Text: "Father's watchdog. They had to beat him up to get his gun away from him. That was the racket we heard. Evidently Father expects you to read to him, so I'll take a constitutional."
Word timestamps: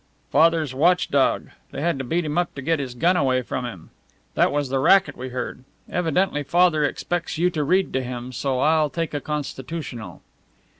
"Father's 0.31 0.73
watchdog. 0.73 1.49
They 1.69 1.81
had 1.81 1.99
to 1.99 2.03
beat 2.03 2.25
him 2.25 2.35
up 2.35 2.55
to 2.55 2.63
get 2.63 2.79
his 2.79 2.95
gun 2.95 3.15
away 3.15 3.43
from 3.43 3.65
him. 3.65 3.91
That 4.33 4.51
was 4.51 4.69
the 4.69 4.79
racket 4.79 5.15
we 5.15 5.29
heard. 5.29 5.63
Evidently 5.87 6.41
Father 6.41 6.83
expects 6.83 7.37
you 7.37 7.51
to 7.51 7.63
read 7.63 7.93
to 7.93 8.01
him, 8.01 8.31
so 8.31 8.57
I'll 8.61 8.89
take 8.89 9.13
a 9.13 9.21
constitutional." 9.21 10.23